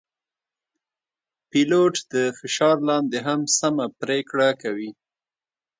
پیلوټ 1.49 1.95
د 2.13 2.15
فشار 2.39 2.75
لاندې 2.89 3.17
هم 3.27 3.41
سمه 3.57 3.85
پرېکړه 4.01 4.49
کوي. 4.61 4.89